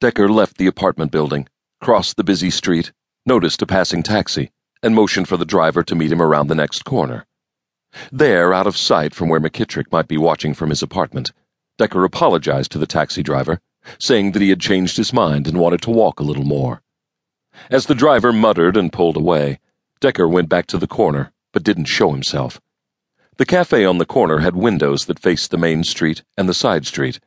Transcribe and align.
Decker 0.00 0.28
left 0.28 0.58
the 0.58 0.68
apartment 0.68 1.10
building, 1.10 1.48
crossed 1.80 2.16
the 2.16 2.22
busy 2.22 2.50
street, 2.50 2.92
noticed 3.26 3.62
a 3.62 3.66
passing 3.66 4.04
taxi, 4.04 4.52
and 4.80 4.94
motioned 4.94 5.26
for 5.26 5.36
the 5.36 5.44
driver 5.44 5.82
to 5.82 5.96
meet 5.96 6.12
him 6.12 6.22
around 6.22 6.46
the 6.46 6.54
next 6.54 6.84
corner. 6.84 7.26
There, 8.12 8.54
out 8.54 8.68
of 8.68 8.76
sight 8.76 9.12
from 9.12 9.28
where 9.28 9.40
McKittrick 9.40 9.90
might 9.90 10.06
be 10.06 10.16
watching 10.16 10.54
from 10.54 10.70
his 10.70 10.84
apartment, 10.84 11.32
Decker 11.78 12.04
apologized 12.04 12.70
to 12.72 12.78
the 12.78 12.86
taxi 12.86 13.24
driver, 13.24 13.60
saying 13.98 14.32
that 14.32 14.42
he 14.42 14.50
had 14.50 14.60
changed 14.60 14.96
his 14.98 15.12
mind 15.12 15.48
and 15.48 15.58
wanted 15.58 15.82
to 15.82 15.90
walk 15.90 16.20
a 16.20 16.24
little 16.24 16.44
more. 16.44 16.80
As 17.68 17.86
the 17.86 17.94
driver 17.96 18.32
muttered 18.32 18.76
and 18.76 18.92
pulled 18.92 19.16
away, 19.16 19.58
Decker 20.00 20.28
went 20.28 20.48
back 20.48 20.66
to 20.68 20.78
the 20.78 20.86
corner, 20.86 21.32
but 21.52 21.64
didn't 21.64 21.86
show 21.86 22.12
himself. 22.12 22.60
The 23.36 23.46
cafe 23.46 23.84
on 23.84 23.98
the 23.98 24.06
corner 24.06 24.38
had 24.38 24.54
windows 24.54 25.06
that 25.06 25.18
faced 25.18 25.50
the 25.50 25.58
main 25.58 25.82
street 25.82 26.22
and 26.36 26.48
the 26.48 26.54
side 26.54 26.86
street. 26.86 27.18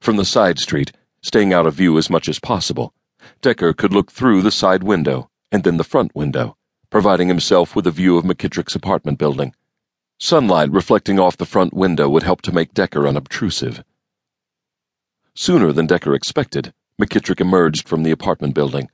From 0.00 0.16
the 0.16 0.24
side 0.24 0.60
street, 0.60 0.92
staying 1.22 1.52
out 1.52 1.66
of 1.66 1.74
view 1.74 1.96
as 1.98 2.10
much 2.10 2.28
as 2.28 2.38
possible, 2.38 2.92
Decker 3.40 3.72
could 3.72 3.92
look 3.92 4.10
through 4.10 4.42
the 4.42 4.50
side 4.50 4.82
window 4.82 5.30
and 5.50 5.64
then 5.64 5.76
the 5.76 5.84
front 5.84 6.14
window, 6.14 6.56
providing 6.90 7.28
himself 7.28 7.74
with 7.74 7.86
a 7.86 7.90
view 7.90 8.16
of 8.18 8.24
McKittrick's 8.24 8.74
apartment 8.74 9.18
building. 9.18 9.54
Sunlight 10.18 10.70
reflecting 10.70 11.18
off 11.18 11.36
the 11.36 11.46
front 11.46 11.72
window 11.72 12.08
would 12.08 12.22
help 12.22 12.42
to 12.42 12.52
make 12.52 12.74
Decker 12.74 13.06
unobtrusive. 13.06 13.82
Sooner 15.34 15.72
than 15.72 15.86
Decker 15.86 16.14
expected, 16.14 16.74
McKittrick 17.00 17.40
emerged 17.40 17.88
from 17.88 18.02
the 18.02 18.10
apartment 18.10 18.54
building. 18.54 18.90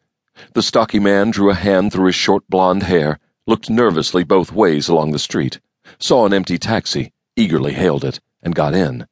The 0.54 0.62
stocky 0.62 1.00
man 1.00 1.30
drew 1.30 1.50
a 1.50 1.54
hand 1.54 1.92
through 1.92 2.06
his 2.06 2.14
short 2.14 2.48
blond 2.48 2.84
hair, 2.84 3.18
looked 3.46 3.68
nervously 3.68 4.24
both 4.24 4.52
ways 4.52 4.88
along 4.88 5.10
the 5.10 5.18
street 5.18 5.58
saw 5.98 6.26
an 6.26 6.34
empty 6.34 6.58
taxi, 6.58 7.12
eagerly 7.36 7.72
hailed 7.72 8.04
it, 8.04 8.20
and 8.42 8.54
got 8.54 8.74
in. 8.74 9.06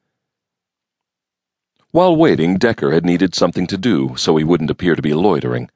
While 1.97 2.15
waiting, 2.15 2.59
Decker 2.59 2.91
had 2.91 3.07
needed 3.07 3.33
something 3.33 3.65
to 3.65 3.75
do 3.75 4.13
so 4.17 4.37
he 4.37 4.43
wouldn't 4.43 4.69
appear 4.69 4.95
to 4.95 5.01
be 5.01 5.15
loitering. 5.15 5.71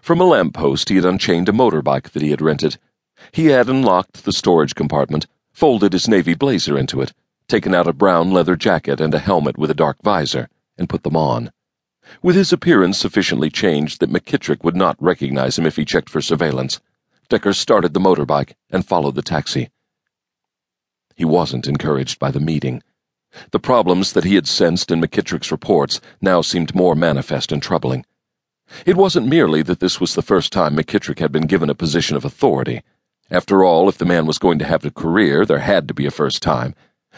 From 0.00 0.20
a 0.20 0.24
lamp 0.24 0.54
post, 0.54 0.90
he 0.90 0.94
had 0.94 1.04
unchained 1.04 1.48
a 1.48 1.52
motorbike 1.52 2.10
that 2.10 2.22
he 2.22 2.30
had 2.30 2.40
rented. 2.40 2.78
He 3.32 3.46
had 3.46 3.68
unlocked 3.68 4.22
the 4.22 4.32
storage 4.32 4.76
compartment, 4.76 5.26
folded 5.52 5.92
his 5.92 6.06
navy 6.06 6.34
blazer 6.34 6.78
into 6.78 7.00
it, 7.00 7.12
taken 7.48 7.74
out 7.74 7.88
a 7.88 7.92
brown 7.92 8.30
leather 8.30 8.54
jacket 8.54 9.00
and 9.00 9.12
a 9.12 9.18
helmet 9.18 9.58
with 9.58 9.68
a 9.68 9.74
dark 9.74 9.96
visor, 10.04 10.48
and 10.78 10.88
put 10.88 11.02
them 11.02 11.16
on. 11.16 11.50
With 12.22 12.36
his 12.36 12.52
appearance 12.52 12.96
sufficiently 12.96 13.50
changed 13.50 13.98
that 13.98 14.12
McKittrick 14.12 14.62
would 14.62 14.76
not 14.76 14.96
recognize 15.02 15.58
him 15.58 15.66
if 15.66 15.74
he 15.74 15.84
checked 15.84 16.10
for 16.10 16.20
surveillance, 16.20 16.80
Decker 17.28 17.52
started 17.52 17.92
the 17.92 17.98
motorbike 17.98 18.52
and 18.70 18.86
followed 18.86 19.16
the 19.16 19.20
taxi. 19.20 19.70
He 21.16 21.24
wasn't 21.24 21.66
encouraged 21.66 22.20
by 22.20 22.30
the 22.30 22.38
meeting. 22.38 22.84
The 23.50 23.58
problems 23.58 24.12
that 24.12 24.24
he 24.24 24.34
had 24.34 24.46
sensed 24.46 24.90
in 24.90 25.00
McKittrick's 25.00 25.52
reports 25.52 26.00
now 26.20 26.40
seemed 26.40 26.74
more 26.74 26.94
manifest 26.94 27.52
and 27.52 27.62
troubling. 27.62 28.04
It 28.84 28.96
wasn't 28.96 29.28
merely 29.28 29.62
that 29.62 29.80
this 29.80 30.00
was 30.00 30.14
the 30.14 30.22
first 30.22 30.52
time 30.52 30.76
McKittrick 30.76 31.18
had 31.18 31.32
been 31.32 31.46
given 31.46 31.70
a 31.70 31.74
position 31.74 32.16
of 32.16 32.24
authority. 32.24 32.82
After 33.30 33.62
all, 33.64 33.88
if 33.88 33.98
the 33.98 34.04
man 34.04 34.26
was 34.26 34.38
going 34.38 34.58
to 34.58 34.64
have 34.64 34.84
a 34.84 34.90
career, 34.90 35.44
there 35.44 35.60
had 35.60 35.86
to 35.88 35.94
be 35.94 36.06
a 36.06 36.10
first 36.10 36.42
time, 36.42 36.74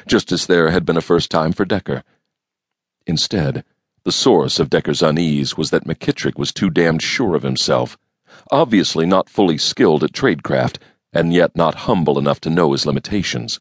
just 0.06 0.32
as 0.32 0.46
there 0.46 0.70
had 0.70 0.84
been 0.84 0.96
a 0.96 1.02
first 1.02 1.30
time 1.30 1.52
for 1.52 1.64
Decker. 1.64 2.02
Instead, 3.06 3.64
the 4.04 4.12
source 4.12 4.58
of 4.58 4.70
Decker's 4.70 5.02
unease 5.02 5.56
was 5.56 5.70
that 5.70 5.86
McKittrick 5.86 6.38
was 6.38 6.52
too 6.52 6.70
damned 6.70 7.02
sure 7.02 7.34
of 7.34 7.42
himself, 7.42 7.98
obviously 8.50 9.06
not 9.06 9.28
fully 9.28 9.58
skilled 9.58 10.04
at 10.04 10.12
tradecraft, 10.12 10.78
and 11.12 11.32
yet 11.32 11.56
not 11.56 11.86
humble 11.86 12.18
enough 12.18 12.40
to 12.40 12.50
know 12.50 12.72
his 12.72 12.86
limitations. 12.86 13.60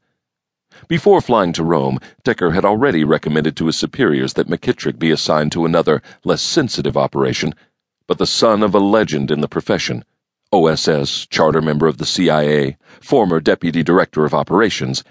Before 0.87 1.21
flying 1.21 1.53
to 1.53 1.63
Rome, 1.63 1.99
Decker 2.23 2.51
had 2.51 2.65
already 2.65 3.03
recommended 3.03 3.55
to 3.57 3.65
his 3.65 3.77
superiors 3.77 4.33
that 4.33 4.47
McKittrick 4.47 4.99
be 4.99 5.11
assigned 5.11 5.51
to 5.53 5.65
another, 5.65 6.01
less 6.23 6.41
sensitive 6.41 6.95
operation, 6.95 7.53
but 8.07 8.17
the 8.17 8.25
son 8.25 8.63
of 8.63 8.73
a 8.73 8.79
legend 8.79 9.31
in 9.31 9.41
the 9.41 9.47
profession, 9.47 10.05
OSS, 10.51 11.27
charter 11.27 11.61
member 11.61 11.87
of 11.87 11.97
the 11.97 12.05
CIA, 12.05 12.77
former 13.01 13.39
deputy 13.39 13.83
director 13.83 14.23
of 14.23 14.33
operations, 14.33 15.03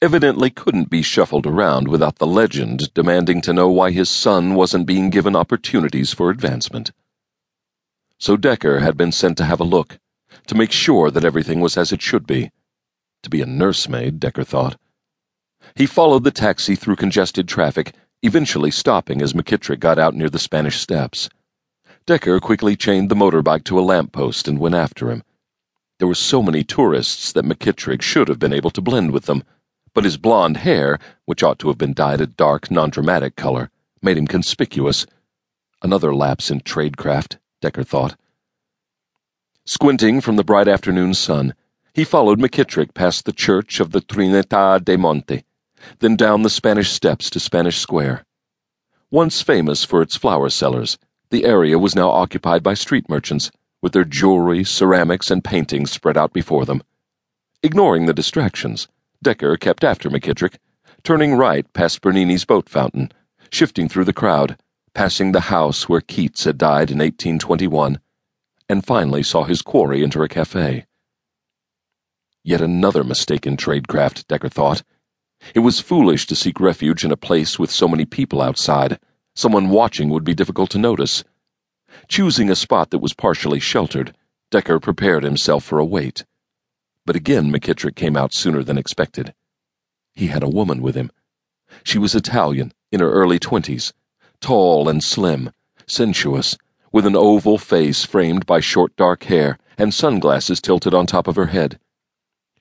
evidently 0.00 0.50
couldn't 0.50 0.90
be 0.90 1.02
shuffled 1.02 1.46
around 1.46 1.88
without 1.88 2.18
the 2.18 2.26
legend 2.26 2.92
demanding 2.94 3.40
to 3.40 3.52
know 3.52 3.68
why 3.68 3.90
his 3.90 4.08
son 4.08 4.54
wasn't 4.54 4.86
being 4.86 5.10
given 5.10 5.34
opportunities 5.34 6.12
for 6.12 6.30
advancement. 6.30 6.92
So 8.18 8.36
Decker 8.36 8.80
had 8.80 8.96
been 8.96 9.12
sent 9.12 9.36
to 9.38 9.44
have 9.44 9.60
a 9.60 9.64
look, 9.64 9.98
to 10.46 10.54
make 10.54 10.72
sure 10.72 11.10
that 11.10 11.24
everything 11.24 11.60
was 11.60 11.76
as 11.76 11.92
it 11.92 12.02
should 12.02 12.26
be. 12.26 12.50
To 13.22 13.30
be 13.30 13.40
a 13.40 13.46
nursemaid, 13.46 14.20
Decker 14.20 14.44
thought. 14.44 14.76
He 15.76 15.84
followed 15.84 16.24
the 16.24 16.30
taxi 16.30 16.74
through 16.74 16.96
congested 16.96 17.46
traffic, 17.46 17.94
eventually 18.22 18.70
stopping 18.70 19.20
as 19.20 19.34
McKittrick 19.34 19.78
got 19.78 19.98
out 19.98 20.14
near 20.14 20.30
the 20.30 20.38
Spanish 20.38 20.80
Steps. 20.80 21.28
Decker 22.06 22.40
quickly 22.40 22.76
chained 22.76 23.10
the 23.10 23.14
motorbike 23.14 23.64
to 23.64 23.78
a 23.78 23.82
lamp 23.82 24.10
post 24.10 24.48
and 24.48 24.58
went 24.58 24.74
after 24.74 25.10
him. 25.10 25.22
There 25.98 26.08
were 26.08 26.14
so 26.14 26.42
many 26.42 26.64
tourists 26.64 27.30
that 27.32 27.44
McKittrick 27.44 28.00
should 28.00 28.28
have 28.28 28.38
been 28.38 28.54
able 28.54 28.70
to 28.70 28.80
blend 28.80 29.10
with 29.10 29.26
them, 29.26 29.44
but 29.92 30.04
his 30.04 30.16
blond 30.16 30.58
hair, 30.58 30.98
which 31.26 31.42
ought 31.42 31.58
to 31.58 31.68
have 31.68 31.76
been 31.76 31.92
dyed 31.92 32.22
a 32.22 32.26
dark, 32.26 32.70
non-dramatic 32.70 33.36
color, 33.36 33.68
made 34.00 34.16
him 34.16 34.26
conspicuous. 34.26 35.04
Another 35.82 36.14
lapse 36.14 36.50
in 36.50 36.60
tradecraft, 36.60 37.36
Decker 37.60 37.84
thought. 37.84 38.16
Squinting 39.66 40.22
from 40.22 40.36
the 40.36 40.44
bright 40.44 40.68
afternoon 40.68 41.12
sun, 41.12 41.52
he 41.92 42.04
followed 42.04 42.38
McKittrick 42.38 42.94
past 42.94 43.26
the 43.26 43.32
church 43.32 43.78
of 43.78 43.90
the 43.90 44.00
Trinità 44.00 44.82
dei 44.82 44.96
Monti 44.96 45.44
then 45.98 46.16
down 46.16 46.42
the 46.42 46.50
Spanish 46.50 46.90
Steps 46.90 47.30
to 47.30 47.40
Spanish 47.40 47.78
Square. 47.78 48.24
Once 49.10 49.42
famous 49.42 49.84
for 49.84 50.02
its 50.02 50.16
flower 50.16 50.50
sellers, 50.50 50.98
the 51.30 51.44
area 51.44 51.78
was 51.78 51.94
now 51.94 52.10
occupied 52.10 52.62
by 52.62 52.74
street 52.74 53.08
merchants, 53.08 53.50
with 53.82 53.92
their 53.92 54.04
jewelry, 54.04 54.64
ceramics, 54.64 55.30
and 55.30 55.44
paintings 55.44 55.90
spread 55.90 56.16
out 56.16 56.32
before 56.32 56.64
them. 56.64 56.82
Ignoring 57.62 58.06
the 58.06 58.12
distractions, 58.12 58.88
Decker 59.22 59.56
kept 59.56 59.84
after 59.84 60.10
McKittrick, 60.10 60.56
turning 61.02 61.34
right 61.34 61.70
past 61.72 62.00
Bernini's 62.00 62.44
boat 62.44 62.68
fountain, 62.68 63.12
shifting 63.50 63.88
through 63.88 64.04
the 64.04 64.12
crowd, 64.12 64.58
passing 64.94 65.32
the 65.32 65.52
house 65.52 65.88
where 65.88 66.00
Keats 66.00 66.44
had 66.44 66.58
died 66.58 66.90
in 66.90 66.98
1821, 66.98 68.00
and 68.68 68.84
finally 68.84 69.22
saw 69.22 69.44
his 69.44 69.62
quarry 69.62 70.02
enter 70.02 70.22
a 70.22 70.28
cafe. 70.28 70.86
Yet 72.42 72.60
another 72.60 73.04
mistake 73.04 73.46
in 73.46 73.56
tradecraft, 73.56 74.26
Decker 74.26 74.48
thought. 74.48 74.82
It 75.54 75.60
was 75.60 75.80
foolish 75.80 76.26
to 76.26 76.36
seek 76.36 76.60
refuge 76.60 77.04
in 77.04 77.12
a 77.12 77.16
place 77.16 77.58
with 77.58 77.70
so 77.70 77.88
many 77.88 78.04
people 78.04 78.42
outside. 78.42 78.98
Someone 79.34 79.70
watching 79.70 80.08
would 80.10 80.24
be 80.24 80.34
difficult 80.34 80.70
to 80.70 80.78
notice. 80.78 81.24
Choosing 82.08 82.50
a 82.50 82.56
spot 82.56 82.90
that 82.90 82.98
was 82.98 83.14
partially 83.14 83.60
sheltered, 83.60 84.14
Decker 84.50 84.80
prepared 84.80 85.24
himself 85.24 85.64
for 85.64 85.78
a 85.78 85.84
wait. 85.84 86.24
But 87.04 87.16
again, 87.16 87.52
McKittrick 87.52 87.94
came 87.94 88.16
out 88.16 88.34
sooner 88.34 88.62
than 88.62 88.78
expected. 88.78 89.34
He 90.14 90.28
had 90.28 90.42
a 90.42 90.48
woman 90.48 90.82
with 90.82 90.94
him. 90.94 91.10
She 91.84 91.98
was 91.98 92.14
Italian, 92.14 92.72
in 92.90 93.00
her 93.00 93.12
early 93.12 93.38
twenties, 93.38 93.92
tall 94.40 94.88
and 94.88 95.02
slim, 95.02 95.50
sensuous, 95.86 96.56
with 96.92 97.06
an 97.06 97.16
oval 97.16 97.58
face 97.58 98.04
framed 98.04 98.46
by 98.46 98.60
short 98.60 98.96
dark 98.96 99.24
hair 99.24 99.58
and 99.78 99.92
sunglasses 99.92 100.60
tilted 100.60 100.94
on 100.94 101.06
top 101.06 101.28
of 101.28 101.36
her 101.36 101.46
head. 101.46 101.78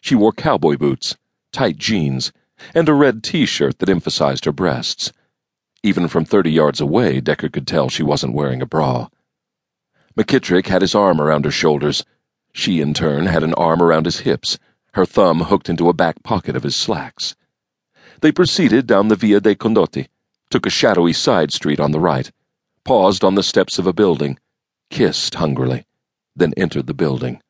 She 0.02 0.16
wore 0.16 0.34
cowboy 0.34 0.78
boots, 0.78 1.16
tight 1.52 1.78
jeans, 1.78 2.32
and 2.74 2.88
a 2.88 2.94
red 2.94 3.24
t 3.24 3.46
shirt 3.46 3.80
that 3.80 3.90
emphasized 3.90 4.46
her 4.46 4.52
breasts. 4.52 5.12
Even 5.84 6.08
from 6.08 6.26
30 6.26 6.52
yards 6.52 6.82
away, 6.82 7.22
Decker 7.22 7.50
could 7.50 7.68
tell 7.68 7.90
she 7.90 8.04
wasn't 8.04 8.34
wearing 8.34 8.62
a 8.62 8.66
bra. 8.66 9.08
McKittrick 10.18 10.68
had 10.68 10.82
his 10.82 10.96
arm 10.96 11.20
around 11.20 11.46
her 11.46 11.52
shoulders. 11.52 12.04
She, 12.54 12.80
in 12.80 12.94
turn, 12.94 13.26
had 13.26 13.44
an 13.44 13.54
arm 13.56 13.84
around 13.84 14.06
his 14.06 14.20
hips, 14.20 14.58
her 14.94 15.06
thumb 15.06 15.42
hooked 15.42 15.70
into 15.70 15.90
a 15.90 15.94
back 15.94 16.24
pocket 16.24 16.56
of 16.56 16.64
his 16.64 16.76
slacks. 16.76 17.36
They 18.22 18.32
proceeded 18.32 18.88
down 18.88 19.10
the 19.10 19.16
Via 19.16 19.42
dei 19.42 19.56
Condotti, 19.56 20.08
took 20.50 20.66
a 20.66 20.70
shadowy 20.70 21.12
side 21.14 21.52
street 21.52 21.80
on 21.80 21.92
the 21.92 22.00
right, 22.00 22.32
paused 22.86 23.24
on 23.24 23.36
the 23.36 23.44
steps 23.44 23.78
of 23.78 23.86
a 23.86 23.94
building, 23.94 24.40
kissed 24.90 25.36
hungrily, 25.36 25.86
then 26.36 26.54
entered 26.56 26.88
the 26.88 26.94
building. 26.94 27.42